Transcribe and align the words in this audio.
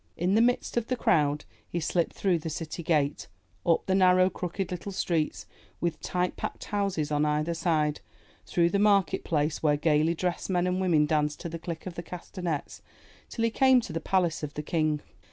In 0.17 0.33
the 0.33 0.41
midst 0.41 0.77
of 0.77 0.87
the 0.87 0.95
crowd, 0.95 1.45
he 1.69 1.79
slipped 1.79 2.13
through 2.13 2.39
the 2.39 2.49
city 2.49 2.81
gate, 2.81 3.27
up 3.63 3.85
the 3.85 3.93
narrow, 3.93 4.31
crooked 4.31 4.71
little 4.71 4.91
streets 4.91 5.45
with 5.79 6.01
tight 6.01 6.35
packed 6.35 6.63
houses 6.65 7.11
on 7.11 7.23
either 7.23 7.53
side, 7.53 8.01
through 8.47 8.71
the 8.71 8.79
market 8.79 9.23
place, 9.23 9.61
where 9.61 9.77
gaily 9.77 10.15
dressed 10.15 10.49
men 10.49 10.65
and 10.65 10.81
women 10.81 11.05
danced 11.05 11.39
to 11.41 11.49
the 11.49 11.59
click 11.59 11.85
of 11.85 11.93
the 11.93 12.01
castanets, 12.01 12.81
till 13.29 13.45
he 13.45 13.51
came 13.51 13.79
to 13.81 13.93
the 13.93 14.01
Palace 14.01 14.41
of 14.41 14.55
the 14.55 14.63
King. 14.63 15.01